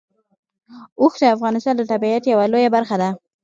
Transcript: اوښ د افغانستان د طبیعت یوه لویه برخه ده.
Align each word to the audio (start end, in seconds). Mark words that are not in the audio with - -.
اوښ 1.01 1.13
د 1.21 1.23
افغانستان 1.35 1.75
د 1.77 1.81
طبیعت 1.91 2.23
یوه 2.25 2.45
لویه 2.53 2.69
برخه 2.75 2.95
ده. 3.01 3.09